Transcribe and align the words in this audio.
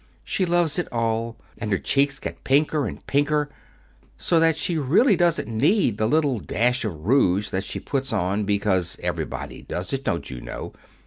She 0.23 0.47
loves 0.47 0.79
it 0.79 0.87
all, 0.91 1.37
and 1.59 1.71
her 1.71 1.77
cheeks 1.77 2.17
get 2.17 2.43
pinker 2.43 2.87
and 2.87 3.05
pinker, 3.05 3.51
so 4.17 4.39
that 4.39 4.57
she 4.57 4.79
really 4.79 5.15
doesn't 5.15 5.47
need 5.47 5.99
the 5.99 6.07
little 6.07 6.39
dash 6.39 6.83
of 6.83 7.05
rouge 7.05 7.51
that 7.51 7.63
she 7.63 7.79
puts 7.79 8.11
on 8.11 8.43
'because 8.43 8.97
everybody 9.03 9.61
does 9.61 9.93
it, 9.93 10.03
don't 10.03 10.27
you 10.31 10.41
know?' 10.41 10.73